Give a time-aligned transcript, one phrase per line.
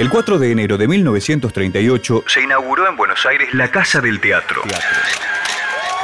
[0.00, 4.62] El 4 de enero de 1938 se inauguró en Buenos Aires la Casa del Teatro.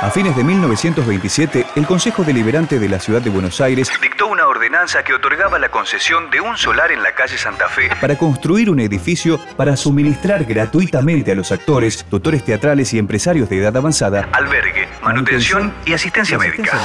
[0.02, 4.48] A fines de 1927, el Consejo Deliberante de la Ciudad de Buenos Aires dictó una
[4.48, 8.68] ordenanza que otorgaba la concesión de un solar en la calle Santa Fe para construir
[8.68, 14.28] un edificio para suministrar gratuitamente a los actores, tutores teatrales y empresarios de edad avanzada
[14.32, 16.78] albergue, manutención y asistencia médica.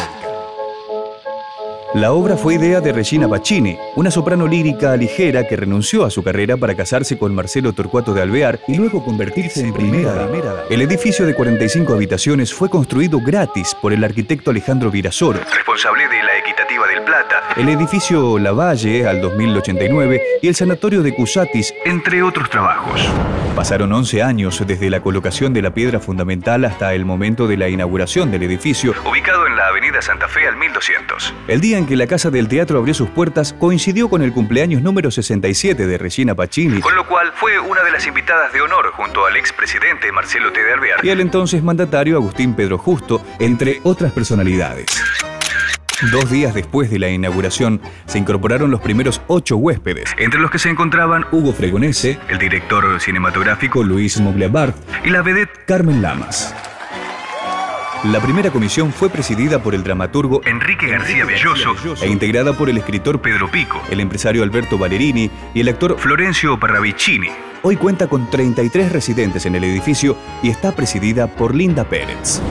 [1.93, 6.23] La obra fue idea de Regina Bacchini, una soprano lírica ligera que renunció a su
[6.23, 10.37] carrera para casarse con Marcelo Torcuato de Alvear y luego convertirse en primera dama.
[10.69, 16.23] El edificio de 45 habitaciones fue construido gratis por el arquitecto Alejandro Virasoro, responsable de
[16.23, 22.23] la Equitativa del Plata, el edificio Lavalle al 2089 y el sanatorio de Cusatis, entre
[22.23, 23.05] otros trabajos.
[23.55, 27.67] Pasaron 11 años desde la colocación de la piedra fundamental hasta el momento de la
[27.67, 31.33] inauguración del edificio, ubicado en la avenida Santa Fe al 1200.
[31.49, 34.81] El día en que la Casa del Teatro abrió sus puertas coincidió con el cumpleaños
[34.81, 38.91] número 67 de Regina Pacini, con lo cual fue una de las invitadas de honor
[38.91, 40.61] junto al expresidente Marcelo T.
[40.61, 44.85] de Alvear y al entonces mandatario Agustín Pedro Justo, entre otras personalidades.
[46.11, 50.59] Dos días después de la inauguración, se incorporaron los primeros ocho huéspedes, entre los que
[50.59, 56.55] se encontraban Hugo Fregonese, el director cinematográfico Luis Moglebart y la vedette Carmen Lamas.
[58.05, 62.79] La primera comisión fue presidida por el dramaturgo Enrique García Belloso e integrada por el
[62.79, 67.29] escritor Pedro Pico, el empresario Alberto Valerini y el actor Florencio Parravicini.
[67.61, 72.41] Hoy cuenta con 33 residentes en el edificio y está presidida por Linda Pérez.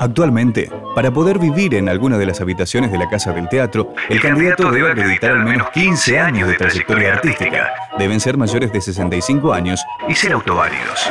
[0.00, 4.22] Actualmente, para poder vivir en alguna de las habitaciones de la Casa del Teatro, el,
[4.22, 7.74] candidato, debe acreditar al menos 15 años de trayectoria artística.
[7.98, 11.10] Deben ser mayores de 65 años y ser autoválidos.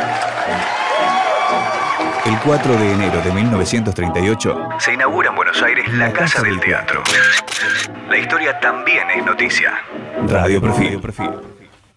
[2.26, 7.04] El 4 de enero de 1938 se inaugura en Buenos Aires la Casa del Teatro.
[8.10, 9.74] La historia también es noticia.
[10.28, 11.00] Radio Perfil.